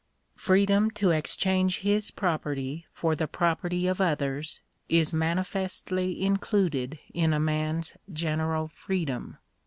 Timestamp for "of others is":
3.85-5.13